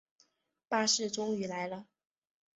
[0.67, 1.85] 巴士终于来了